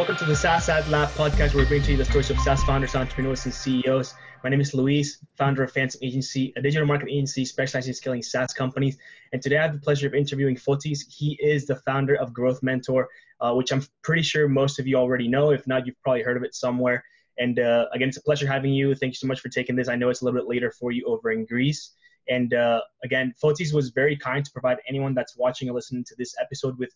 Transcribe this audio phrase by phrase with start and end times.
[0.00, 2.38] Welcome to the SaaS Ad Lab podcast, where we bring to you the stories of
[2.38, 4.14] SaaS founders, entrepreneurs, and CEOs.
[4.42, 8.22] My name is Luis, founder of Phantom Agency, a digital marketing agency specializing in scaling
[8.22, 8.96] SaaS companies.
[9.34, 11.00] And today I have the pleasure of interviewing Fotis.
[11.06, 13.10] He is the founder of Growth Mentor,
[13.42, 15.50] uh, which I'm pretty sure most of you already know.
[15.50, 17.04] If not, you've probably heard of it somewhere.
[17.36, 18.94] And uh, again, it's a pleasure having you.
[18.94, 19.90] Thank you so much for taking this.
[19.90, 21.92] I know it's a little bit later for you over in Greece.
[22.26, 26.14] And uh, again, Fotis was very kind to provide anyone that's watching or listening to
[26.16, 26.88] this episode with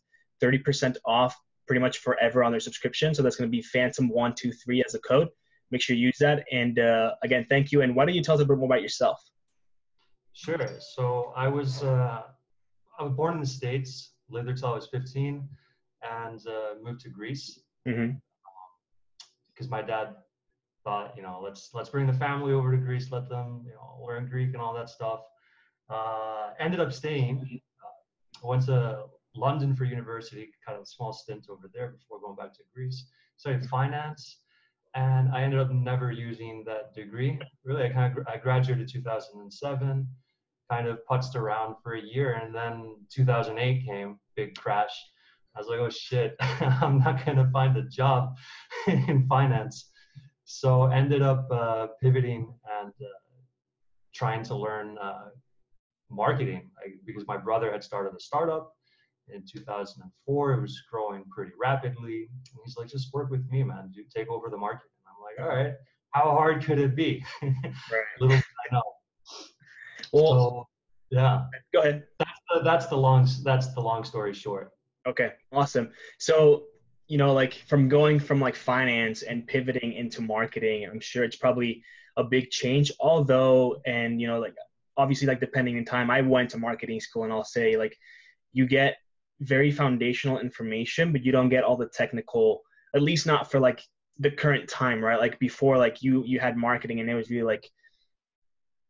[0.42, 3.14] 30% off pretty much forever on their subscription.
[3.14, 5.28] So that's going to be Phantom123 as a code.
[5.70, 6.44] Make sure you use that.
[6.52, 7.82] And uh, again, thank you.
[7.82, 9.20] And why don't you tell us a bit more about yourself?
[10.32, 10.58] Sure.
[10.94, 12.22] So I was uh,
[12.98, 15.48] I was born in the States, lived there till I was 15,
[16.02, 19.64] and uh, moved to Greece because mm-hmm.
[19.64, 20.14] um, my dad
[20.82, 24.04] thought, you know, let's let's bring the family over to Greece, let them, you know,
[24.04, 25.20] learn Greek and all that stuff.
[25.88, 27.60] Uh, ended up staying.
[27.82, 29.04] Uh, went to
[29.36, 33.06] London for university, kind of a small stint over there before going back to Greece.
[33.36, 34.38] Studied finance,
[34.94, 37.38] and I ended up never using that degree.
[37.64, 40.06] Really, I kind of I graduated 2007,
[40.70, 44.94] kind of putzed around for a year, and then 2008 came, big crash.
[45.56, 48.36] I was like, oh shit, I'm not gonna find a job
[48.86, 49.90] in finance.
[50.44, 53.20] So ended up uh, pivoting and uh,
[54.14, 55.30] trying to learn uh,
[56.10, 58.72] marketing I, because my brother had started a startup
[59.28, 60.52] in 2004.
[60.52, 62.28] It was growing pretty rapidly.
[62.30, 63.90] And he's like, just work with me, man.
[63.94, 64.88] Do take over the market.
[65.04, 65.74] And I'm like, all right,
[66.10, 67.24] how hard could it be?
[67.42, 68.04] right.
[68.20, 68.82] Little I know.
[70.12, 70.68] Well, so,
[71.10, 71.44] yeah.
[71.72, 72.04] Go ahead.
[72.18, 74.70] That's the, that's the long that's the long story short.
[75.06, 75.90] Okay, awesome.
[76.18, 76.64] So
[77.08, 81.36] you know, like from going from like finance and pivoting into marketing, I'm sure it's
[81.36, 81.82] probably
[82.16, 82.90] a big change.
[83.00, 84.54] Although, and you know, like
[84.96, 87.96] obviously, like depending in time, I went to marketing school, and I'll say like
[88.52, 88.96] you get
[89.40, 92.62] very foundational information, but you don't get all the technical,
[92.94, 93.82] at least not for like
[94.18, 95.18] the current time, right?
[95.18, 97.68] Like before, like you you had marketing and it was really like,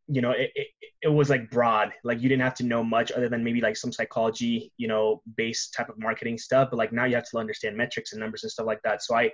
[0.06, 0.68] you know, it, it,
[1.02, 1.92] it was like broad.
[2.04, 5.22] Like you didn't have to know much other than maybe like some psychology, you know,
[5.36, 6.68] based type of marketing stuff.
[6.70, 9.02] But like now you have to understand metrics and numbers and stuff like that.
[9.02, 9.30] So I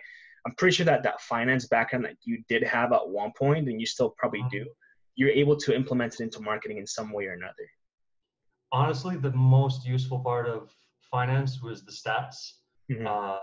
[0.46, 3.80] I'm pretty sure that that finance background that you did have at one point and
[3.80, 4.64] you still probably mm-hmm.
[4.64, 4.66] do,
[5.16, 7.68] you're able to implement it into marketing in some way or another.
[8.72, 10.70] Honestly, the most useful part of
[11.10, 12.36] finance was the stats.
[12.90, 13.06] Mm-hmm.
[13.06, 13.38] Uh,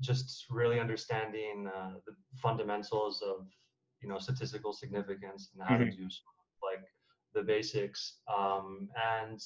[0.00, 3.46] just really understanding uh, the fundamentals of
[4.02, 5.90] you know statistical significance and how mm-hmm.
[5.90, 6.08] to do
[6.62, 6.84] like
[7.34, 8.18] the basics.
[8.34, 9.40] Um, and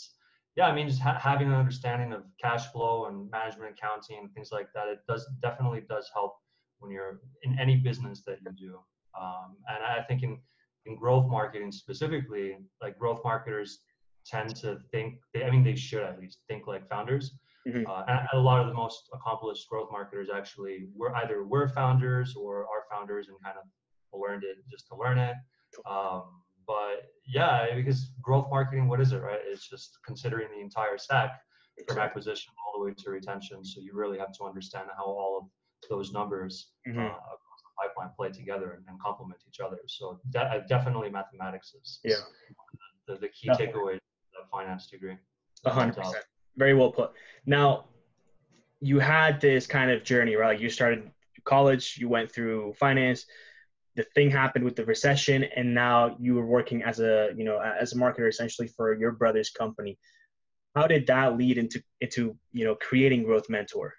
[0.57, 4.33] yeah, I mean, just ha- having an understanding of cash flow and management accounting and
[4.33, 6.35] things like that, it does definitely does help
[6.81, 8.79] when you're in any business that you do.
[9.21, 10.39] Um, and I think in
[10.87, 13.81] in growth marketing specifically, like growth marketers
[14.27, 17.35] tend to think they, I mean they should at least think like founders.
[17.69, 17.91] Mm-hmm.
[17.91, 22.35] Uh, and a lot of the most accomplished growth marketers actually were either were founders
[22.35, 23.65] or are founders and kind of
[24.19, 25.37] learned it just to learn it.
[25.89, 26.25] Um,
[26.67, 29.41] but yeah, because growth marketing, what is it, right?
[29.45, 31.41] It's just considering the entire stack
[31.87, 33.65] from acquisition all the way to retention.
[33.65, 36.99] So you really have to understand how all of those numbers mm-hmm.
[36.99, 39.79] uh, across the pipeline play together and, and complement each other.
[39.87, 42.17] So de- definitely mathematics is, yeah.
[43.09, 43.99] the, the key takeaway
[44.51, 45.17] finance degree.
[45.65, 46.25] A hundred percent.
[46.57, 47.13] Very well put.
[47.47, 47.87] Now,
[48.81, 50.55] you had this kind of journey, right?
[50.55, 51.11] Like you started
[51.45, 53.27] college, you went through finance,
[53.97, 57.59] the thing happened with the recession, and now you were working as a, you know,
[57.59, 59.99] as a marketer essentially for your brother's company.
[60.75, 63.95] How did that lead into into you know creating Growth Mentor?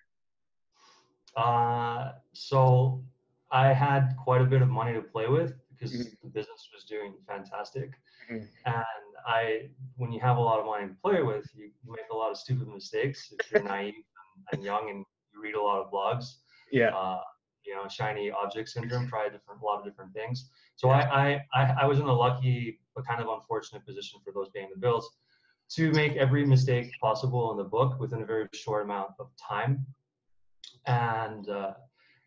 [1.35, 3.03] Uh, so
[3.51, 6.09] I had quite a bit of money to play with because mm-hmm.
[6.23, 7.91] the business was doing fantastic.
[8.31, 8.45] Mm-hmm.
[8.65, 12.05] And I, when you have a lot of money to play with, you, you make
[12.11, 15.61] a lot of stupid mistakes if you're naive and, and, young and you read a
[15.61, 16.35] lot of blogs.
[16.71, 16.89] Yeah.
[16.95, 17.21] Uh,
[17.65, 19.07] you know, shiny object syndrome.
[19.07, 20.49] Try a different, a lot of different things.
[20.75, 24.49] So I, I, I was in a lucky but kind of unfortunate position for those
[24.53, 25.09] paying the bills
[25.75, 29.85] to make every mistake possible in the book within a very short amount of time.
[30.85, 31.73] And uh,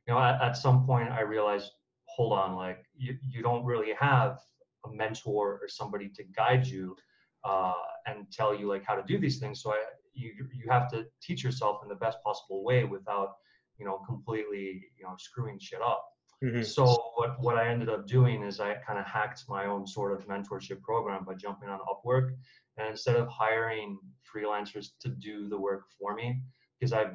[0.07, 1.71] you know, at, at some point, I realized,
[2.07, 4.39] hold on, like you, you don't really have
[4.87, 6.97] a mentor or somebody to guide you
[7.45, 7.73] uh,
[8.07, 9.63] and tell you like how to do these things.
[9.63, 9.83] So I,
[10.15, 13.35] you you have to teach yourself in the best possible way without
[13.79, 16.05] you know completely you know screwing shit up.
[16.43, 16.63] Mm-hmm.
[16.63, 16.85] So
[17.17, 20.27] what what I ended up doing is I kind of hacked my own sort of
[20.27, 22.31] mentorship program by jumping on Upwork,
[22.77, 23.99] and instead of hiring
[24.35, 26.41] freelancers to do the work for me,
[26.79, 27.15] because I've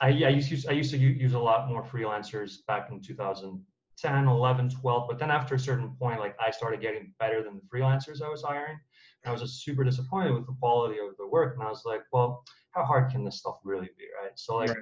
[0.00, 3.60] I, I used to, I used to use a lot more freelancers back in 2000
[4.00, 5.08] 10, 11, 12.
[5.08, 8.28] But then after a certain point, like I started getting better than the freelancers I
[8.28, 8.78] was hiring.
[9.24, 11.54] And I was just super disappointed with the quality of the work.
[11.54, 14.04] And I was like, well, how hard can this stuff really be?
[14.22, 14.32] Right.
[14.36, 14.78] So like right.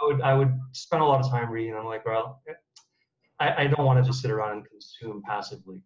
[0.00, 1.74] I would I would spend a lot of time reading.
[1.74, 2.42] I'm like, well,
[3.40, 5.82] I, I don't want to just sit around and consume passively.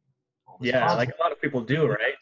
[0.61, 2.15] Yeah, like a lot of people do, right?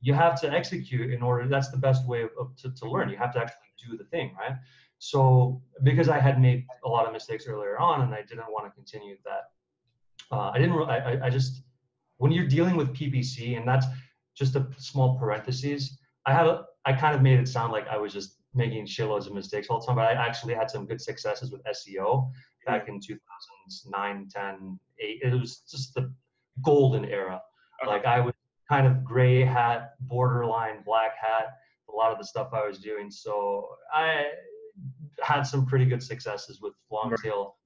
[0.00, 1.46] You have to execute in order.
[1.46, 3.08] That's the best way of, of, to, to learn.
[3.08, 3.56] You have to actually
[3.86, 4.56] do the thing, right?
[4.98, 8.66] So because I had made a lot of mistakes earlier on, and I didn't want
[8.66, 9.50] to continue that,
[10.32, 10.76] uh, I didn't.
[10.88, 11.62] I, I just
[12.16, 13.86] when you're dealing with PPC, and that's
[14.34, 15.98] just a small parenthesis.
[16.26, 19.34] I have I kind of made it sound like I was just making shitloads of
[19.34, 22.30] mistakes all the time, but I actually had some good successes with SEO
[22.66, 25.20] back in 2009, 10, 8.
[25.22, 26.12] It was just the
[26.62, 27.36] golden era.
[27.36, 27.90] Uh-huh.
[27.90, 28.34] Like I was
[28.68, 31.56] kind of gray hat, borderline black hat,
[31.88, 33.10] a lot of the stuff I was doing.
[33.10, 34.26] So I
[35.22, 37.56] had some pretty good successes with long tail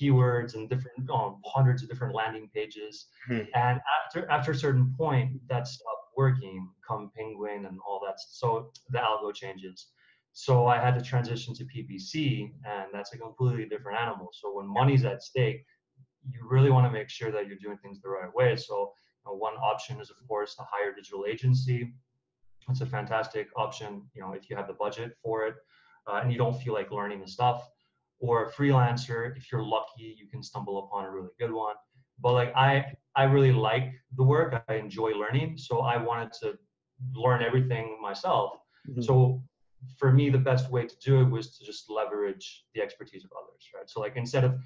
[0.00, 3.06] keywords and different um, hundreds of different landing pages.
[3.26, 3.40] Hmm.
[3.54, 6.68] And after after a certain point, that stopped working.
[6.86, 8.16] Come Penguin and all that.
[8.18, 9.88] So the algo changes.
[10.32, 14.28] So I had to transition to PPC, and that's a completely different animal.
[14.32, 15.64] So when money's at stake,
[16.30, 18.54] you really want to make sure that you're doing things the right way.
[18.56, 18.92] So
[19.24, 21.94] you know, one option is, of course, to hire a digital agency.
[22.68, 25.54] It's a fantastic option, you know, if you have the budget for it
[26.06, 27.68] uh, and you don't feel like learning the stuff.
[28.20, 31.74] Or a freelancer, if you're lucky, you can stumble upon a really good one.
[32.20, 32.84] But like I,
[33.14, 34.62] I really like the work.
[34.68, 36.58] I enjoy learning, so I wanted to
[37.14, 38.54] learn everything myself.
[38.88, 39.02] Mm-hmm.
[39.02, 39.42] So
[39.98, 43.30] for me, the best way to do it was to just leverage the expertise of
[43.32, 43.88] others, right?
[43.88, 44.58] So like instead of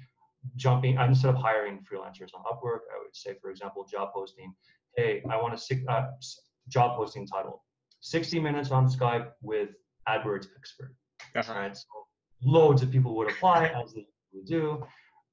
[0.55, 4.53] jumping, instead of hiring freelancers on Upwork, I would say, for example, job posting.
[4.95, 6.07] Hey, I want a uh,
[6.67, 7.63] job posting title,
[8.01, 9.69] 60 minutes on Skype with
[10.07, 10.95] AdWords expert.
[11.35, 11.53] Uh-huh.
[11.53, 11.75] Right.
[11.75, 11.83] So
[12.43, 14.83] loads of people would apply as they would do.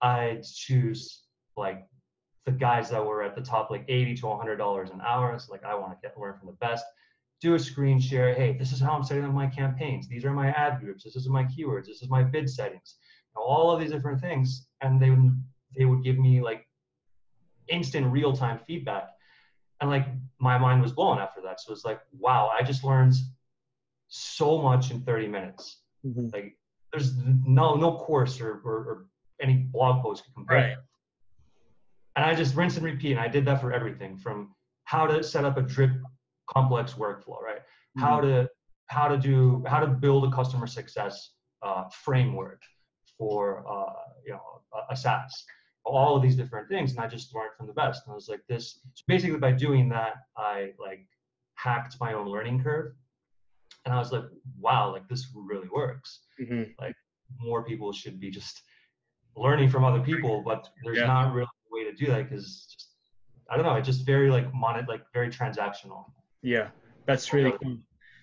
[0.02, 1.25] I'd choose
[1.56, 1.87] like
[2.46, 5.32] the guys that were at the top, like 80 to 100 dollars an hour.
[5.34, 6.84] It's like I want to get the learn from the best
[7.40, 8.34] do a screen share.
[8.34, 10.08] Hey, this is how I'm setting up my campaigns.
[10.08, 11.05] These are my ad groups.
[11.05, 11.87] This is my keywords.
[11.87, 12.96] This is my bid settings.
[13.37, 15.43] Know, all of these different things, and they would
[15.76, 16.66] they would give me like
[17.69, 19.11] instant real time feedback,
[19.81, 20.06] and like
[20.40, 21.61] my mind was blown after that.
[21.61, 23.14] So it's like, wow, I just learned
[24.08, 25.82] so much in 30 minutes.
[26.04, 26.28] Mm-hmm.
[26.32, 26.56] Like
[26.99, 27.17] there's
[27.47, 29.06] no no course or, or, or
[29.41, 30.56] any blog post can compare.
[30.56, 30.77] Right.
[32.17, 34.55] And I just rinse and repeat, and I did that for everything from
[34.85, 35.93] how to set up a drip
[36.50, 37.59] complex workflow, right?
[37.59, 38.00] Mm-hmm.
[38.00, 38.49] How to
[38.87, 41.31] how to do how to build a customer success
[41.62, 42.62] uh, framework
[43.17, 43.93] for uh,
[44.27, 45.45] you know a, a SaaS,
[45.85, 48.03] all of these different things, and I just learned from the best.
[48.05, 48.81] And I was like, this.
[48.95, 51.06] So basically, by doing that, I like
[51.55, 52.95] hacked my own learning curve,
[53.88, 54.25] and I was like,
[54.61, 56.20] wow, like this really works.
[56.38, 56.73] Mm-hmm.
[56.79, 56.94] Like
[57.40, 58.61] more people should be just
[59.35, 61.06] learning from other people, but there's yeah.
[61.06, 62.76] not really a way to do that because
[63.50, 66.05] I don't know, it's just very like monet, like very transactional.
[66.43, 66.69] Yeah,
[67.06, 67.79] that's really cool.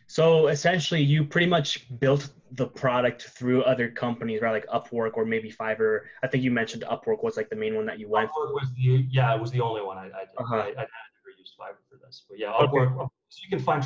[0.06, 4.51] So essentially, you pretty much built the product through other companies, right?
[4.51, 6.01] Like Upwork or maybe Fiverr.
[6.21, 8.29] I think you mentioned Upwork was like the main one that you went.
[8.29, 10.38] Upwork was the yeah, it was the only one I I, did.
[10.38, 10.56] Uh-huh.
[10.57, 12.95] I, I never used Fiverr for this, but yeah, Upwork.
[12.95, 13.09] Okay.
[13.41, 13.83] You can find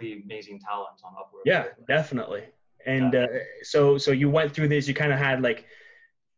[0.00, 1.42] amazing talent on Upwork.
[1.44, 2.44] Yeah, definitely.
[2.86, 3.24] And yeah.
[3.24, 4.86] Uh, so so you went through this.
[4.88, 5.66] You kind of had like,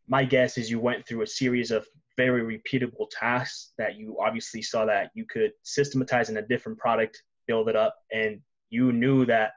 [0.07, 4.61] my guess is you went through a series of very repeatable tasks that you obviously
[4.61, 9.25] saw that you could systematize in a different product, build it up, and you knew
[9.25, 9.51] that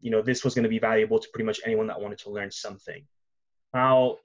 [0.00, 2.30] you know this was going to be valuable to pretty much anyone that wanted to
[2.30, 3.04] learn something.
[3.72, 4.18] How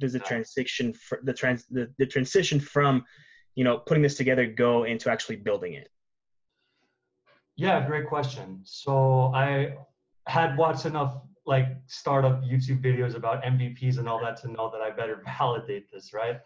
[0.00, 3.04] does the transition the trans the, the transition from
[3.54, 5.88] you know putting this together go into actually building it?
[7.56, 8.60] Yeah, great question.
[8.64, 9.74] So I
[10.26, 14.80] had watched enough like startup YouTube videos about MVPs and all that to know that
[14.80, 16.40] I better validate this, right?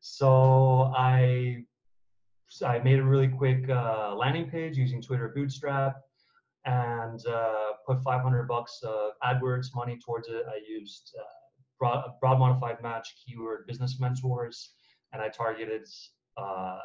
[0.00, 1.64] So I
[2.64, 5.96] I made a really quick uh, landing page using Twitter Bootstrap
[6.64, 10.44] and uh, put 500 bucks of AdWords money towards it.
[10.48, 11.24] I used uh,
[11.78, 14.74] broad, broad, modified match keyword business mentors,
[15.12, 15.86] and I targeted
[16.36, 16.78] uh,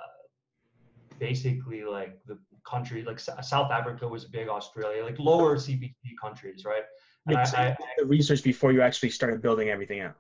[1.19, 6.83] basically like the country, like South Africa was big, Australia, like lower CPT countries, right?
[7.27, 10.15] And I, I, the research before you actually started building everything out.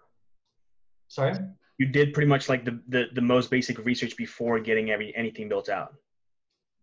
[1.07, 1.33] Sorry
[1.79, 5.49] you did pretty much like the, the, the most basic research before getting every anything
[5.49, 5.95] built out.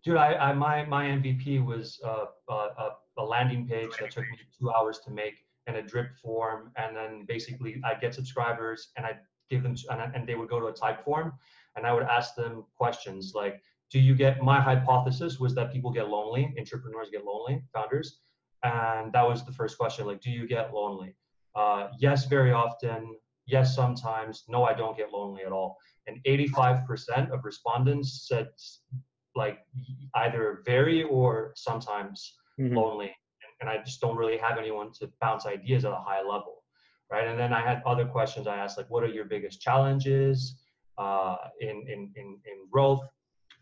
[0.03, 4.39] Dude, I, I my my MVP was uh, uh, a landing page that took me
[4.59, 5.35] two hours to make
[5.67, 9.17] and a drip form, and then basically I get subscribers and I
[9.51, 11.33] give them and, and they would go to a Typeform,
[11.77, 13.61] and I would ask them questions like,
[13.91, 18.19] do you get my hypothesis was that people get lonely, entrepreneurs get lonely, founders,
[18.63, 21.15] and that was the first question like, do you get lonely?
[21.55, 23.17] Uh, yes, very often
[23.47, 25.79] yes, sometimes, no, I don't get lonely at all.
[26.07, 28.49] And 85% of respondents said
[29.35, 29.59] like
[30.15, 32.77] either very or sometimes mm-hmm.
[32.77, 33.15] lonely.
[33.61, 36.63] And I just don't really have anyone to bounce ideas at a high level.
[37.11, 37.27] right?
[37.27, 38.47] And then I had other questions.
[38.47, 40.57] I asked like, what are your biggest challenges
[40.99, 43.03] uh, in, in in in growth?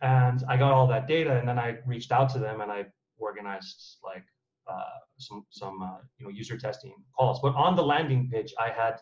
[0.05, 2.85] And I got all that data, and then I reached out to them and I
[3.17, 4.25] organized like
[4.71, 7.41] uh, some some uh, you know user testing calls.
[7.41, 8.97] But on the landing page, I had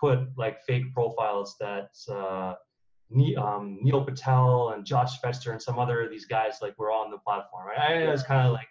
[0.00, 2.54] put like fake profiles that uh,
[3.38, 7.12] um, Neil Patel and Josh Fechter and some other of these guys like were on
[7.12, 7.68] the platform.
[7.68, 7.78] Right?
[7.78, 8.68] I know it's kind of like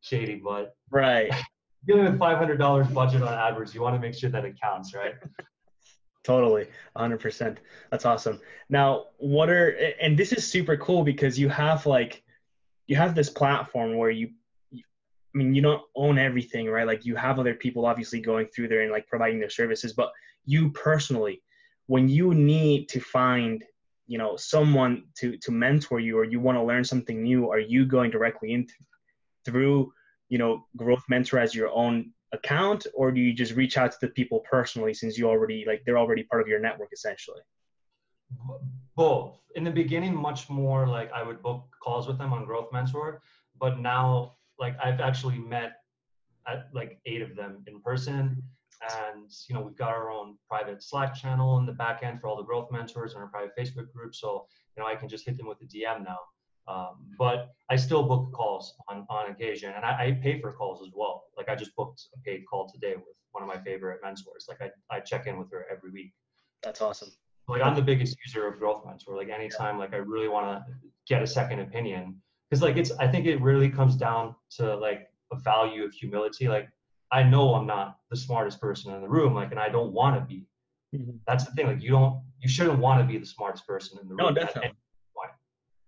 [0.00, 1.30] shady, but right.
[1.86, 4.58] Dealing with five hundred dollars budget on AdWords, you want to make sure that it
[4.58, 5.14] counts, right?
[6.22, 7.56] Totally, 100%.
[7.90, 8.40] That's awesome.
[8.68, 12.22] Now, what are and this is super cool because you have like
[12.86, 14.30] you have this platform where you
[14.74, 16.86] I mean, you don't own everything, right?
[16.86, 20.10] Like you have other people obviously going through there and like providing their services, but
[20.44, 21.40] you personally,
[21.86, 23.64] when you need to find,
[24.06, 27.60] you know, someone to to mentor you or you want to learn something new, are
[27.60, 28.66] you going directly in
[29.44, 29.92] through,
[30.28, 33.98] you know, Growth Mentor as your own account, or do you just reach out to
[34.00, 37.40] the people personally since you already like they're already part of your network essentially?
[38.96, 39.38] Both.
[39.56, 43.20] In the beginning, much more like I would book calls with them on Growth Mentor,
[43.58, 45.72] but now like I've actually met
[46.46, 48.42] at like eight of them in person.
[48.82, 52.28] And you know, we've got our own private Slack channel in the back end for
[52.28, 54.14] all the growth mentors and our private Facebook group.
[54.14, 54.46] So,
[54.76, 56.18] you know, I can just hit them with a DM now.
[56.68, 60.86] Um, but I still book calls on, on occasion and I, I, pay for calls
[60.86, 61.24] as well.
[61.36, 64.46] Like I just booked a paid call today with one of my favorite mentors.
[64.48, 66.12] Like I, I check in with her every week.
[66.62, 67.10] That's awesome.
[67.48, 69.16] Like I'm the biggest user of growth mentor.
[69.16, 70.64] Like anytime like I really want to
[71.08, 75.08] get a second opinion, because like it's i think it really comes down to like
[75.32, 76.68] a value of humility like
[77.12, 80.16] i know i'm not the smartest person in the room like and i don't want
[80.16, 80.44] to be
[80.94, 81.16] mm-hmm.
[81.26, 84.08] that's the thing like you don't you shouldn't want to be the smartest person in
[84.08, 84.72] the room no, definitely.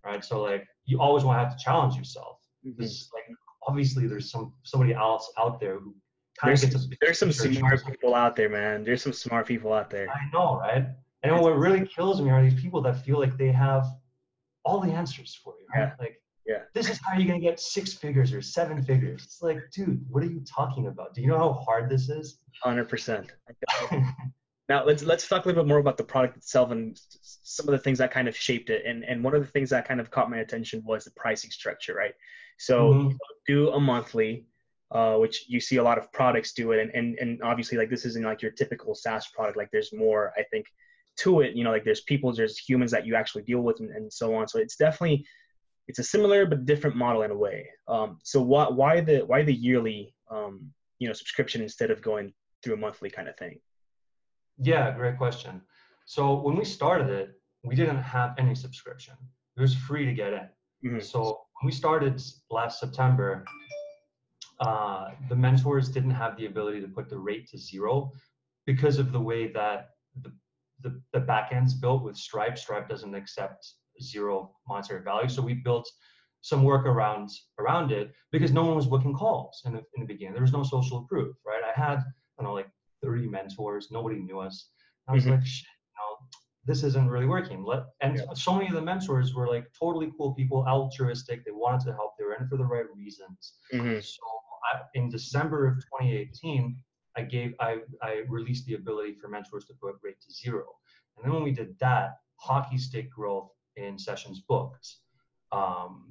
[0.05, 3.31] Right so like you always want to have to challenge yourself because mm-hmm.
[3.31, 5.95] like obviously there's some somebody else out there who
[6.39, 9.47] kind there's, of gets a there's some smart people out there man there's some smart
[9.47, 10.87] people out there i know right
[11.23, 13.85] and what really kills me are these people that feel like they have
[14.65, 15.87] all the answers for you right?
[15.87, 15.93] yeah.
[15.99, 16.57] like yeah.
[16.73, 19.23] This is how you're gonna get six figures or seven figures.
[19.23, 21.13] It's like, dude, what are you talking about?
[21.13, 22.39] Do you know how hard this is?
[22.61, 23.31] Hundred percent.
[24.69, 26.97] Now let's let's talk a little bit more about the product itself and
[27.43, 28.85] some of the things that kind of shaped it.
[28.85, 31.51] And and one of the things that kind of caught my attention was the pricing
[31.51, 32.13] structure, right?
[32.57, 33.15] So mm-hmm.
[33.45, 34.45] do a monthly,
[34.91, 37.89] uh, which you see a lot of products do it, and, and and obviously like
[37.89, 39.57] this isn't like your typical SaaS product.
[39.57, 40.67] Like there's more, I think,
[41.17, 41.55] to it.
[41.55, 44.33] You know, like there's people, there's humans that you actually deal with, and, and so
[44.35, 44.47] on.
[44.47, 45.25] So it's definitely
[45.87, 47.69] it's a similar but different model in a way.
[47.87, 52.33] Um, so why why the why the yearly um, you know subscription instead of going
[52.63, 53.59] through a monthly kind of thing?
[54.57, 55.61] Yeah, great question.
[56.05, 57.29] So when we started it,
[57.63, 59.15] we didn't have any subscription.
[59.57, 60.49] It was free to get in.
[60.85, 60.99] Mm-hmm.
[60.99, 63.45] So when we started last September,
[64.59, 68.11] uh, the mentors didn't have the ability to put the rate to zero
[68.65, 69.89] because of the way that
[70.21, 70.31] the,
[70.81, 72.57] the, the backend's built with Stripe.
[72.57, 73.65] Stripe doesn't accept
[74.01, 75.29] zero monetary value.
[75.29, 75.89] So we built
[76.41, 80.33] some workarounds around it because no one was booking calls in the, in the beginning.
[80.33, 81.61] There was no social proof, right?
[81.63, 82.03] I had, I
[82.43, 82.69] don't know, like
[83.03, 83.89] 30 mentors.
[83.91, 84.69] Nobody knew us.
[85.07, 85.33] I was mm-hmm.
[85.33, 86.27] like, Shit, you know,
[86.65, 87.63] this isn't really working.
[87.63, 88.23] Let, and yeah.
[88.33, 91.45] so many of the mentors were like totally cool people, altruistic.
[91.45, 92.13] They wanted to help.
[92.17, 93.53] They were in for the right reasons.
[93.73, 93.99] Mm-hmm.
[93.99, 94.21] So
[94.73, 96.77] I, in December of 2018,
[97.15, 100.65] I gave, I, I released the ability for mentors to put rate to zero.
[101.17, 104.87] And then when we did that, hockey stick growth in sessions booked.
[105.51, 106.05] Um,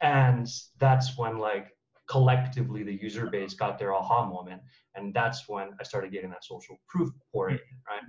[0.00, 0.48] and
[0.78, 1.75] that's when like
[2.08, 4.62] collectively the user base got their aha moment.
[4.94, 8.02] And that's when I started getting that social proof for it, right?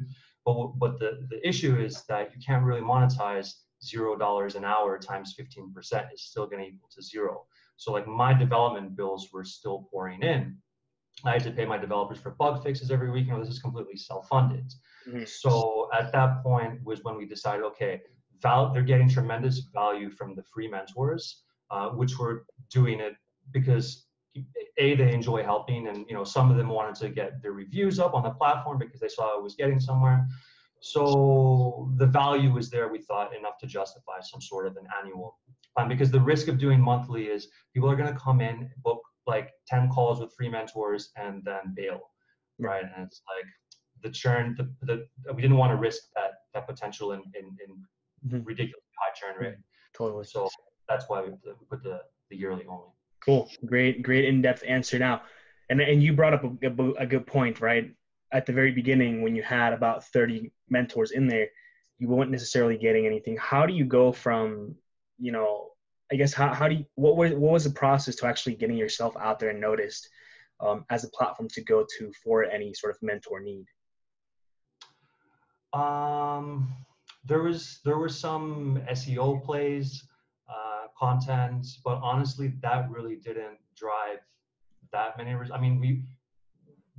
[0.46, 4.98] But, but the, the issue is that you can't really monetize zero dollars an hour
[4.98, 7.46] times 15% is still going to equal to zero.
[7.78, 10.58] So like my development bills were still pouring in.
[11.26, 13.28] I had to pay my developers for bug fixes every week.
[13.28, 14.72] You know, this is completely self-funded.
[15.08, 15.24] Mm-hmm.
[15.26, 18.02] So at that point was when we decided, okay,
[18.42, 23.14] val- they're getting tremendous value from the free mentors, uh, which were doing it
[23.52, 24.08] because
[24.78, 28.00] a they enjoy helping, and you know some of them wanted to get their reviews
[28.00, 30.28] up on the platform because they saw it was getting somewhere.
[30.80, 35.38] So the value was there, we thought, enough to justify some sort of an annual
[35.76, 35.90] plan.
[35.90, 39.52] Because the risk of doing monthly is people are going to come in, book like
[39.68, 42.02] 10 calls with free mentors, and then bail,
[42.60, 42.84] right?
[42.84, 43.46] And it's like
[44.04, 48.28] the churn, the, the we didn't want to risk that that potential in in, in
[48.28, 48.44] mm-hmm.
[48.46, 49.58] ridiculously high churn rate.
[49.96, 50.26] Totally.
[50.26, 50.48] So
[50.88, 51.32] that's why we
[51.70, 52.90] put the, the yearly only.
[53.24, 53.50] Cool.
[53.66, 55.22] Great, great in-depth answer now.
[55.70, 57.94] And, and you brought up a, a, a good point, right?
[58.32, 61.48] At the very beginning, when you had about 30 mentors in there,
[62.00, 63.38] you weren't necessarily getting anything.
[63.38, 64.76] How do you go from,
[65.18, 65.70] you know,
[66.12, 68.78] I guess how, how do you, what was, what was the process to actually getting
[68.78, 70.08] yourself out there and noticed
[70.60, 73.66] um, as a platform to go to for any sort of mentor need?
[75.74, 76.74] Um,
[77.26, 80.04] there was there were some SEO plays,
[81.00, 84.20] content, but honestly, that really didn't drive
[84.92, 85.34] that many.
[85.34, 86.04] Res- I mean, we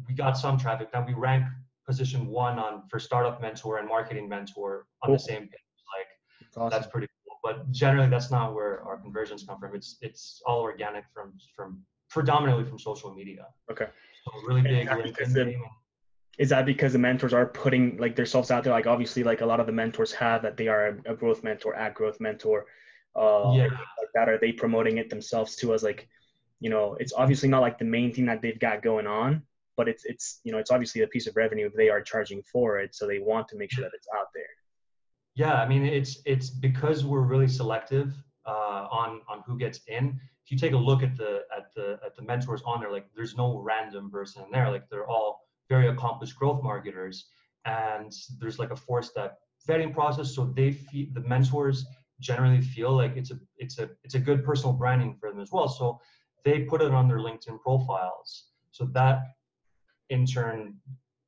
[0.06, 0.88] we got some traffic.
[0.92, 1.44] Now we rank
[1.86, 5.14] position one on for startup mentor and marketing mentor on cool.
[5.14, 5.68] the same page.
[5.96, 6.08] Like
[6.40, 6.70] that's, awesome.
[6.70, 7.38] that's pretty cool.
[7.42, 9.74] But generally, that's not where our conversions come from.
[9.74, 13.46] It's it's all organic from from predominantly from social media.
[13.70, 13.86] Okay.
[14.24, 15.54] So really big LinkedIn
[16.38, 19.46] is that because the mentors are putting like themselves out there like obviously like a
[19.46, 22.66] lot of the mentors have that they are a, a growth mentor at growth mentor
[23.18, 23.64] uh yeah.
[23.64, 26.08] like that are they promoting it themselves too as like
[26.60, 29.42] you know it's obviously not like the main thing that they've got going on
[29.76, 32.78] but it's it's you know it's obviously a piece of revenue they are charging for
[32.78, 34.44] it so they want to make sure that it's out there.
[35.34, 38.12] Yeah i mean it's it's because we're really selective
[38.48, 40.18] uh, on on who gets in.
[40.44, 43.06] If you take a look at the at the at the mentors on there like
[43.14, 44.70] there's no random person in there.
[44.70, 47.26] Like they're all very accomplished growth marketers
[47.66, 51.84] and there's like a four step vetting process so they feed the mentors
[52.20, 55.50] generally feel like it's a it's a it's a good personal branding for them as
[55.52, 55.68] well.
[55.68, 56.00] So
[56.44, 58.48] they put it on their linkedin profiles.
[58.70, 59.22] So that
[60.10, 60.74] in turn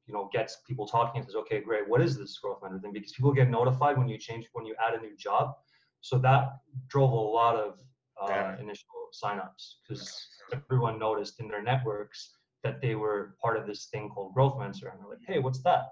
[0.07, 1.89] you know gets people talking and says okay great.
[1.89, 2.93] What is this growth mentor thing?
[2.93, 5.55] Because people get notified when you change when you add a new job.
[6.01, 7.79] So that drove a lot of
[8.21, 13.87] uh, initial signups because everyone noticed in their networks that they were part of this
[13.87, 15.85] thing called Growth Mentor, and they're like, "Hey, what's that?"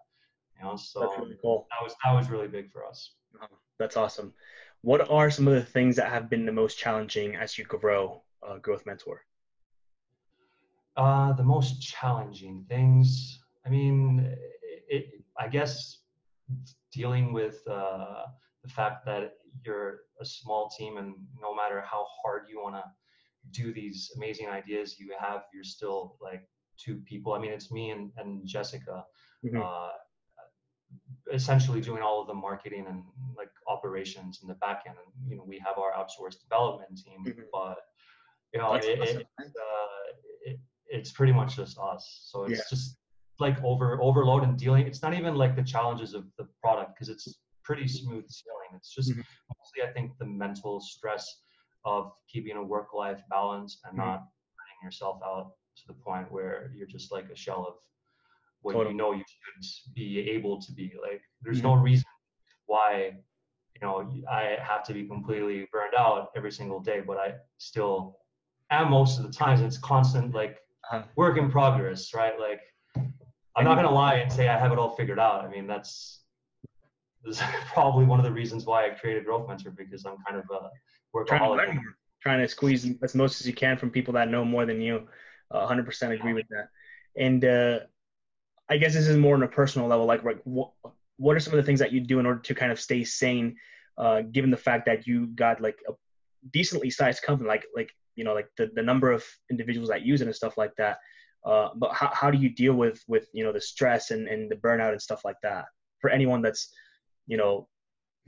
[0.58, 1.66] You know, so really cool.
[1.70, 3.14] that was that was really big for us.
[3.78, 4.34] That's awesome.
[4.82, 8.22] What are some of the things that have been the most challenging as you grow
[8.46, 9.24] uh, Growth Mentor?
[10.96, 13.40] Uh, the most challenging things.
[13.66, 14.36] I mean,
[14.88, 15.98] it, I guess
[16.92, 18.24] dealing with uh,
[18.62, 22.84] the fact that you're a small team, and no matter how hard you want to
[23.50, 27.32] do these amazing ideas you have, you're still like two people.
[27.32, 29.04] I mean, it's me and, and Jessica,
[29.44, 29.56] mm-hmm.
[31.32, 33.02] Essentially doing all of the marketing and
[33.36, 34.96] like operations in the back end.
[34.96, 37.42] And, you know, we have our outsourced development team, mm-hmm.
[37.52, 37.78] but
[38.52, 39.18] you know, it, awesome.
[39.18, 40.04] it, uh,
[40.44, 42.22] it, it's pretty much just us.
[42.24, 42.64] So it's yeah.
[42.70, 42.96] just
[43.38, 44.86] like over overload and dealing.
[44.86, 48.70] It's not even like the challenges of the product because it's pretty smooth sailing.
[48.74, 49.20] It's just mm-hmm.
[49.20, 51.42] mostly, I think, the mental stress
[51.84, 54.08] of keeping a work-life balance and mm-hmm.
[54.08, 57.74] not burning yourself out to the point where you're just like a shell of
[58.62, 58.92] what totally.
[58.92, 59.24] you know you
[59.62, 60.92] should be able to be.
[61.00, 61.68] Like there's mm-hmm.
[61.68, 62.04] no reason
[62.66, 63.12] why
[63.74, 68.18] you know I have to be completely burned out every single day, but I still
[68.70, 69.60] am most of the times.
[69.60, 70.58] It's constant like
[70.90, 71.04] uh-huh.
[71.16, 72.38] work in progress, right?
[72.38, 72.60] Like
[73.56, 75.44] I'm not gonna lie and say I have it all figured out.
[75.44, 76.22] I mean that's
[77.24, 80.40] this is probably one of the reasons why I created Growth Mentor because I'm kind
[80.40, 80.70] of a
[81.16, 81.64] workaholic.
[81.64, 81.80] Trying to,
[82.22, 85.08] trying to squeeze as most as you can from people that know more than you.
[85.52, 86.68] 100% agree with that.
[87.16, 87.80] And uh,
[88.70, 90.06] I guess this is more on a personal level.
[90.06, 90.70] Like, like what,
[91.16, 93.04] what are some of the things that you do in order to kind of stay
[93.04, 93.56] sane,
[93.96, 95.92] uh, given the fact that you got like a
[96.52, 100.20] decently sized company, like like you know like the, the number of individuals that use
[100.20, 100.98] it and stuff like that.
[101.44, 104.50] Uh, but how, how do you deal with with you know the stress and, and
[104.50, 105.66] the burnout and stuff like that
[106.00, 106.72] for anyone that's
[107.26, 107.68] you know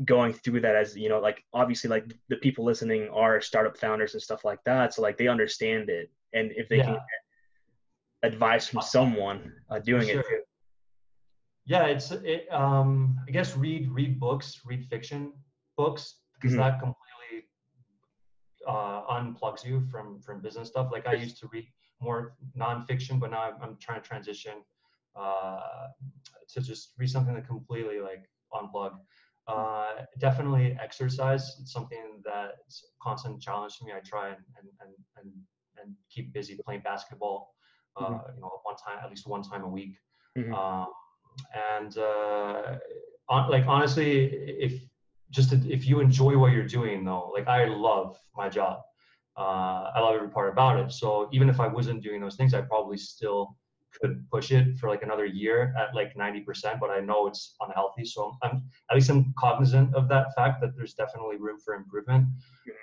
[0.05, 4.15] going through that as you know like obviously like the people listening are startup founders
[4.15, 6.85] and stuff like that so like they understand it and if they yeah.
[6.85, 6.99] can
[8.23, 10.21] advice from someone uh, doing sure.
[10.21, 10.41] it too.
[11.67, 12.49] Yeah, it's it.
[12.53, 15.33] Um, I guess read read books, read fiction
[15.77, 16.63] books because mm-hmm.
[16.63, 17.49] that completely
[18.67, 20.89] uh, unplugs you from from business stuff.
[20.93, 21.67] Like I used to read
[22.01, 24.55] more nonfiction, but now I'm, I'm trying to transition
[25.15, 25.61] uh,
[26.49, 28.93] to just read something that completely like unplug.
[29.47, 31.57] Uh, definitely exercise.
[31.61, 33.93] It's something that's a constant challenge to me.
[33.93, 35.33] I try and, and, and, and
[35.83, 37.55] and keep busy playing basketball.
[37.97, 38.35] Uh, mm-hmm.
[38.37, 39.97] You know, one time at least one time a week.
[40.37, 40.55] Mm-hmm.
[40.55, 40.87] Um,
[41.77, 42.77] and uh,
[43.29, 44.83] on, like honestly, if
[45.31, 48.81] just if you enjoy what you're doing though, like I love my job.
[49.37, 50.93] Uh, I love every part about it.
[50.93, 53.57] So even if I wasn't doing those things, I probably still
[54.01, 56.45] could push it for like another year at like 90%,
[56.81, 58.05] but I know it's unhealthy.
[58.05, 62.27] So I'm at least I'm cognizant of that fact that there's definitely room for improvement.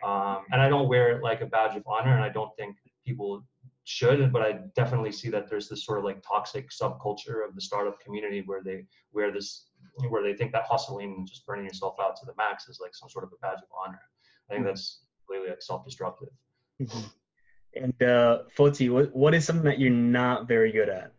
[0.05, 2.75] Um, and I don't wear it like a badge of honor, and I don't think
[3.05, 3.43] people
[3.87, 7.61] should, but I definitely see that there's this sort of like toxic subculture of the
[7.61, 9.67] startup community where they where this,
[10.09, 12.93] where they think that hustling and just burning yourself out to the max is like
[12.93, 14.01] some sort of a badge of honor.
[14.49, 16.27] I think that's completely like self-destructive.
[16.81, 17.81] Mm-hmm.
[17.81, 21.13] And uh, Foti, what, what is something that you're not very good at?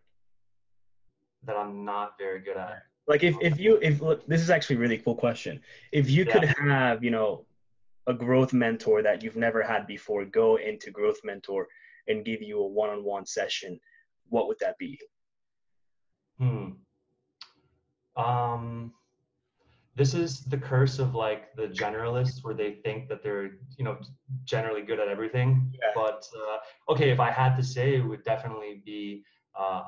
[1.45, 2.83] That I'm not very good at.
[3.07, 5.63] Like if, if you if look, this is actually a really cool question.
[5.91, 6.33] If you yeah.
[6.33, 7.47] could have you know
[8.07, 11.69] a growth mentor that you've never had before go into growth mentor
[12.09, 13.79] and give you a one-on-one session,
[14.29, 14.99] what would that be?
[16.39, 16.71] Hmm.
[18.17, 18.93] Um,
[19.99, 23.99] this is the curse of like the generalists where they think that they're you know
[24.45, 25.89] generally good at everything yeah.
[25.93, 29.25] but uh, okay if i had to say it would definitely be
[29.59, 29.83] uh,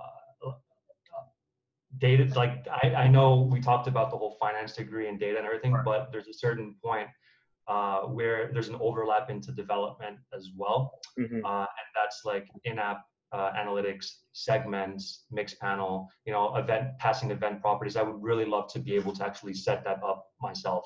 [1.99, 5.47] data like I, I know we talked about the whole finance degree and data and
[5.47, 5.85] everything right.
[5.85, 7.09] but there's a certain point
[7.71, 10.93] uh, where there's an overlap into development as well.
[11.19, 11.45] Mm-hmm.
[11.45, 13.03] uh, and that's like in-app
[13.33, 17.97] uh, analytics segments Mixpanel, you know event passing event properties.
[17.97, 20.85] I would really love to be able to actually set that up myself.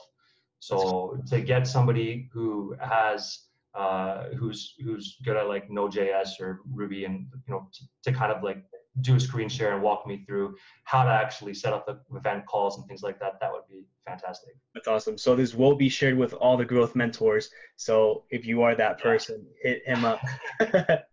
[0.60, 3.38] So to get somebody who has
[3.74, 8.30] uh, who's who's good at like Node.js or Ruby, and you know to, to, kind
[8.30, 8.58] of like
[9.00, 10.54] do a screen share and walk me through
[10.84, 13.84] how to actually set up the event calls and things like that, that would be
[14.06, 14.54] fantastic.
[14.74, 15.18] That's awesome.
[15.18, 17.50] So this will be shared with all the growth mentors.
[17.76, 20.20] So if you are that person, hit him up.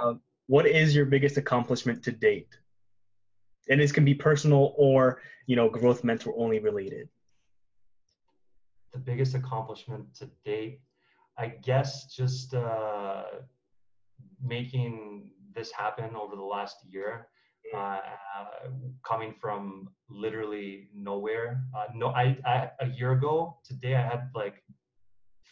[0.00, 2.48] um, what is your biggest accomplishment to date?
[3.68, 7.08] And this can be personal or you know growth mentor only related.
[8.92, 10.80] The biggest accomplishment to date,
[11.38, 13.22] I guess, just uh,
[14.42, 17.28] making this happen over the last year.
[17.76, 18.00] Uh,
[19.06, 21.62] coming from literally nowhere.
[21.76, 24.64] Uh, no, I, I, a year ago today I had like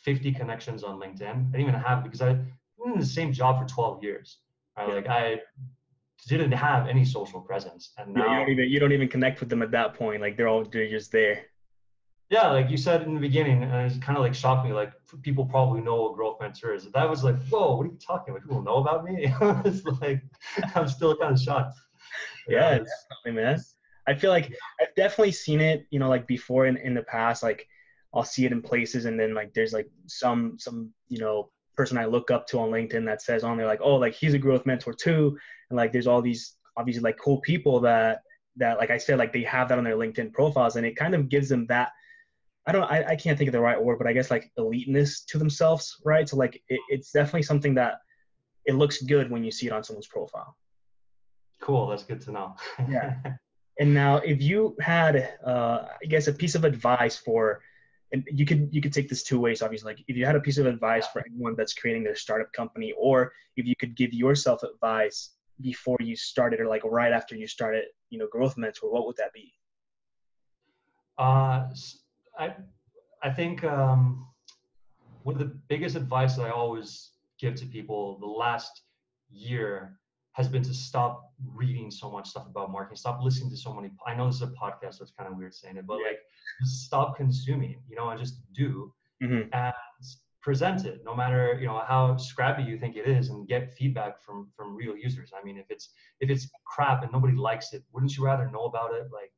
[0.04, 1.22] 50 connections on LinkedIn.
[1.22, 4.38] I didn't even have because I been in the same job for 12 years.
[4.76, 4.94] Right?
[4.94, 5.40] Like I
[6.26, 9.40] didn't have any social presence, and now yeah, you don't even you don't even connect
[9.40, 10.20] with them at that point.
[10.20, 11.42] Like they're all they're just there
[12.30, 14.72] yeah, like you said in the beginning, and it kind of like shocked me.
[14.72, 16.84] Like people probably know what growth mentor is.
[16.90, 18.42] That was like, whoa, what are you talking about?
[18.42, 19.32] People know about me.
[19.64, 20.22] it's like
[20.74, 21.78] I'm still kind of shocked.
[22.46, 22.84] Yeah, yeah
[23.24, 23.60] definitely, man.
[24.06, 25.86] I feel like I've definitely seen it.
[25.90, 27.66] You know, like before in in the past, like
[28.12, 31.96] I'll see it in places, and then like there's like some some you know person
[31.96, 34.38] I look up to on LinkedIn that says on there like, oh, like he's a
[34.38, 35.38] growth mentor too,
[35.70, 38.20] and like there's all these obviously like cool people that
[38.56, 41.14] that like I said like they have that on their LinkedIn profiles, and it kind
[41.14, 41.92] of gives them that
[42.68, 45.24] I don't I, I can't think of the right word, but I guess like eliteness
[45.28, 46.28] to themselves, right?
[46.28, 48.00] So like it, it's definitely something that
[48.66, 50.54] it looks good when you see it on someone's profile.
[51.62, 52.54] Cool, that's good to know.
[52.88, 53.14] yeah.
[53.80, 57.60] And now, if you had, uh, I guess, a piece of advice for,
[58.10, 59.92] and you could you could take this two ways, obviously.
[59.92, 62.92] Like, if you had a piece of advice for anyone that's creating their startup company,
[62.98, 67.46] or if you could give yourself advice before you started, or like right after you
[67.46, 69.52] started, you know, Growth Mentor, what would that be?
[71.16, 71.68] Uh,
[72.38, 72.54] I
[73.22, 74.26] I think um,
[75.24, 78.82] one of the biggest advice that I always give to people the last
[79.30, 79.98] year
[80.32, 82.96] has been to stop reading so much stuff about marketing.
[82.96, 83.90] Stop listening to so many.
[84.06, 86.08] I know this is a podcast, so it's kind of weird saying it, but yeah.
[86.08, 86.20] like
[86.62, 87.82] stop consuming.
[87.88, 89.48] You know, and just do mm-hmm.
[89.52, 89.74] and
[90.40, 94.22] present it, no matter you know how scrappy you think it is, and get feedback
[94.22, 95.32] from from real users.
[95.38, 98.64] I mean, if it's if it's crap and nobody likes it, wouldn't you rather know
[98.64, 99.32] about it like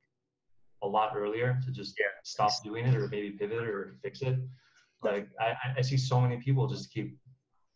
[0.83, 2.07] a lot earlier to just yeah.
[2.25, 4.39] stop doing it or maybe pivot or fix it.
[5.03, 7.17] Like I, I see so many people just keep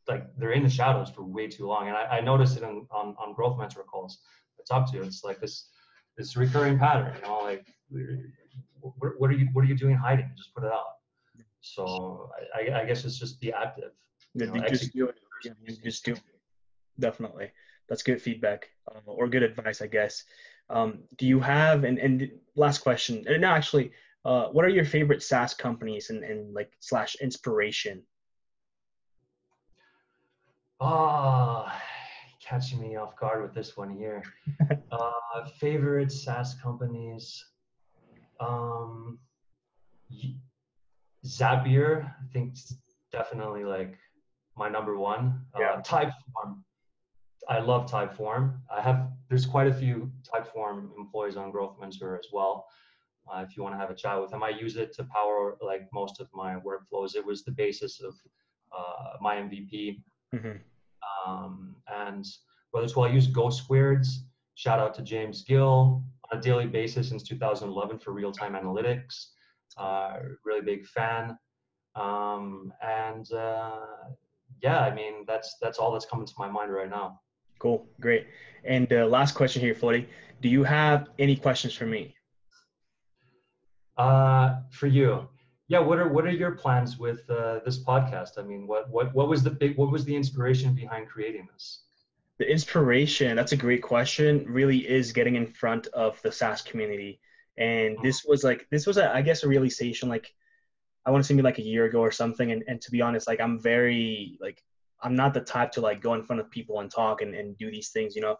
[0.08, 1.88] like they're in the shadows for way too long.
[1.88, 4.18] And I, I noticed it in, on, on growth mentor calls
[4.58, 5.02] I talk to.
[5.02, 5.68] It's like this
[6.16, 7.66] this recurring pattern, you know, like
[8.80, 10.30] what, what are you what are you doing hiding?
[10.36, 10.84] Just put it out.
[11.60, 13.92] So I, I guess it's just be active.
[14.34, 15.16] You, know, just do it.
[15.44, 16.20] Yeah, just do it.
[17.00, 17.50] Definitely.
[17.88, 20.24] That's good feedback uh, or good advice, I guess.
[20.70, 23.24] Um, do you have and, and last question?
[23.26, 23.92] And now actually,
[24.24, 28.02] uh, what are your favorite SaaS companies and, and like slash inspiration?
[30.80, 31.82] Ah, oh,
[32.42, 34.22] catching me off guard with this one here.
[34.92, 37.44] uh, favorite SaaS companies.
[38.40, 39.18] Um,
[41.24, 42.56] Zapier, I think
[43.12, 43.96] definitely like
[44.56, 45.40] my number one.
[45.54, 45.70] Uh, yeah.
[45.72, 46.62] Uh, Typeform,
[47.48, 48.58] I love Typeform.
[48.74, 52.66] I have there's quite a few Typeform employees on Growth Mentor as well.
[53.32, 55.56] Uh, if you want to have a chat with them, I use it to power
[55.60, 57.16] like most of my workflows.
[57.16, 58.14] It was the basis of
[58.76, 60.02] uh, my MVP.
[60.34, 61.30] Mm-hmm.
[61.30, 62.26] Um, and
[62.70, 64.06] whether it's well, I use GoSquared.
[64.56, 69.28] Shout out to James Gill on a daily basis since 2011 for real time analytics.
[69.76, 71.36] Uh, really big fan.
[71.96, 73.80] Um, and uh,
[74.62, 77.20] yeah, I mean that's that's all that's coming to my mind right now.
[77.58, 78.26] Cool, great.
[78.64, 80.08] And uh, last question here, Floyd.
[80.40, 82.14] Do you have any questions for me?
[83.96, 85.28] Uh, for you,
[85.68, 85.78] yeah.
[85.78, 88.38] What are what are your plans with uh, this podcast?
[88.38, 91.82] I mean, what what what was the big what was the inspiration behind creating this?
[92.38, 94.44] The inspiration, that's a great question.
[94.48, 97.20] Really is getting in front of the SaaS community,
[97.56, 98.04] and mm-hmm.
[98.04, 100.34] this was like this was a I guess a realization like
[101.06, 102.50] I want to say me like a year ago or something.
[102.50, 104.62] And and to be honest, like I'm very like
[105.04, 107.56] I'm not the type to like go in front of people and talk and, and
[107.58, 108.36] do these things, you know.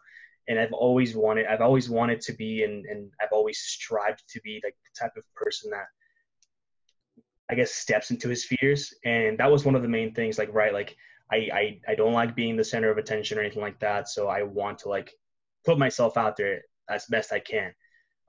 [0.48, 4.40] And I've always wanted I've always wanted to be and, and I've always strived to
[4.40, 5.86] be like the type of person that
[7.50, 10.38] I guess steps into his fears, and that was one of the main things.
[10.38, 10.96] Like right, like
[11.30, 14.28] I I I don't like being the center of attention or anything like that, so
[14.28, 15.12] I want to like
[15.66, 17.72] put myself out there as best I can.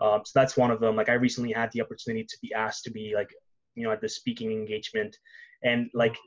[0.01, 0.95] Um, so that's one of them.
[0.97, 3.29] Like I recently had the opportunity to be asked to be like,
[3.75, 5.17] you know, at the speaking engagement,
[5.63, 6.17] and like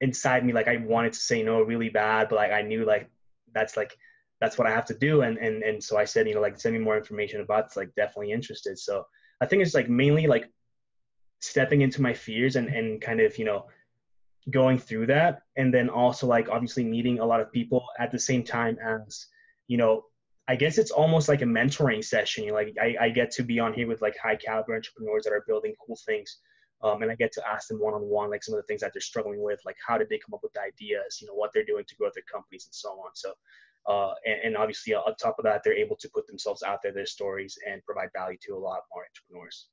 [0.00, 3.10] inside me, like I wanted to say no really bad, but like I knew like
[3.52, 3.96] that's like
[4.40, 6.60] that's what I have to do, and and and so I said, you know, like
[6.60, 7.76] send me more information about this.
[7.76, 8.78] Like definitely interested.
[8.78, 9.06] So
[9.40, 10.50] I think it's like mainly like
[11.40, 13.66] stepping into my fears and and kind of you know
[14.50, 18.18] going through that, and then also like obviously meeting a lot of people at the
[18.18, 19.26] same time as
[19.68, 20.04] you know
[20.48, 22.44] I guess it's almost like a mentoring session.
[22.44, 25.24] You know, like I, I get to be on here with like high caliber entrepreneurs
[25.24, 26.38] that are building cool things.
[26.82, 28.82] Um, and I get to ask them one on one, like some of the things
[28.82, 31.34] that they're struggling with, like how did they come up with the ideas, you know,
[31.34, 33.10] what they're doing to grow their companies and so on.
[33.14, 33.32] So,
[33.88, 36.80] uh, and, and, obviously uh, on top of that, they're able to put themselves out
[36.82, 39.68] there, their stories, and provide value to a lot more entrepreneurs.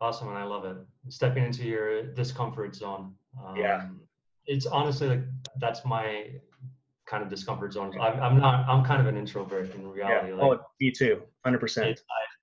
[0.00, 0.76] Awesome, and I love it.
[1.08, 3.14] Stepping into your discomfort zone.
[3.42, 3.88] Um, yeah.
[4.46, 5.22] It's honestly like
[5.58, 6.26] that's my
[7.06, 7.98] kind of discomfort zone.
[8.00, 8.68] I'm, I'm not.
[8.68, 10.28] I'm kind of an introvert in reality.
[10.28, 10.34] Yeah.
[10.34, 11.22] Like, oh, me too.
[11.44, 12.00] Hundred percent.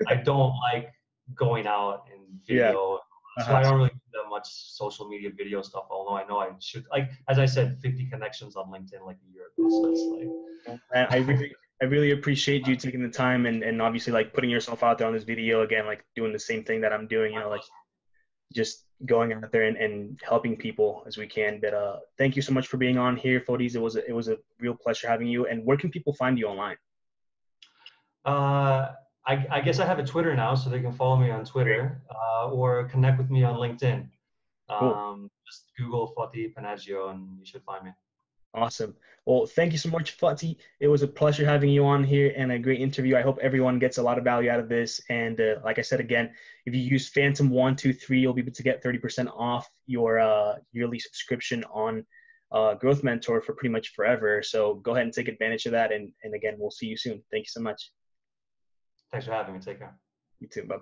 [0.08, 0.92] I, I don't like
[1.36, 3.00] going out and video.
[3.38, 3.48] Uh-huh.
[3.48, 5.86] So I don't really do that much social media video stuff.
[5.89, 6.86] Although I know I should.
[6.91, 9.69] Like as I said, 50 connections on LinkedIn like a year ago.
[9.69, 11.10] So it's like.
[11.12, 14.84] I really, I really appreciate you taking the time and and obviously like putting yourself
[14.84, 17.34] out there on this video again, like doing the same thing that I'm doing.
[17.34, 17.63] You know, like
[18.54, 21.60] just going out there and, and helping people as we can.
[21.60, 23.76] But uh, thank you so much for being on here, Fotis.
[23.76, 25.48] It was a, it was a real pleasure having you.
[25.48, 26.78] And where can people find you online?
[28.24, 28.91] Uh,
[29.26, 32.02] I, I guess I have a Twitter now, so they can follow me on Twitter
[32.10, 34.08] uh, or connect with me on LinkedIn.
[34.70, 35.30] Um.
[35.46, 37.92] Just Google Foti Panaggio and you should find me.
[38.54, 38.96] Awesome.
[39.26, 40.56] Well, thank you so much, Fati.
[40.80, 43.18] It was a pleasure having you on here and a great interview.
[43.18, 45.02] I hope everyone gets a lot of value out of this.
[45.10, 46.32] And uh, like I said again,
[46.66, 49.70] if you use Phantom one two three, you'll be able to get thirty percent off
[49.86, 52.06] your uh, yearly subscription on
[52.54, 54.42] uh, Growth Mentor for pretty much forever.
[54.42, 55.92] So go ahead and take advantage of that.
[55.92, 57.22] And and again, we'll see you soon.
[57.32, 57.92] Thank you so much.
[59.13, 59.62] Thanks for having me.
[59.62, 59.95] Take care.
[60.39, 60.63] You too.
[60.63, 60.67] Bye.